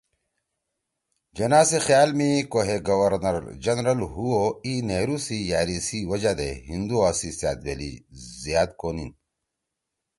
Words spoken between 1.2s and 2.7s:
جناح سی خیال می کو